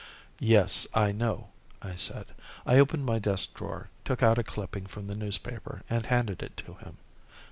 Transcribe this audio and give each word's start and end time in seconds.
"Yes, 0.39 0.87
I 0.95 1.11
know," 1.11 1.49
I 1.79 1.93
said. 1.93 2.25
I 2.65 2.79
opened 2.79 3.05
my 3.05 3.19
desk 3.19 3.53
drawer, 3.55 3.89
took 4.03 4.23
out 4.23 4.39
a 4.39 4.43
clipping 4.43 4.87
from 4.87 5.05
the 5.05 5.15
newspaper, 5.15 5.83
and 5.91 6.07
handed 6.07 6.41
it 6.41 6.57
to 6.65 6.73
him. 6.73 6.97